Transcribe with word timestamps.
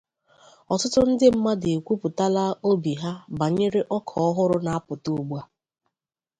Ọtụtụ 0.73 0.99
ndị 1.09 1.27
mmadụ 1.35 1.67
ekwuputala 1.77 2.43
obi 2.69 2.93
ha 3.01 3.11
banyere 3.39 3.81
ọka 3.97 4.15
ọhụrụ 4.29 4.57
na-apụta 4.65 5.07
ugbua. 5.17 5.41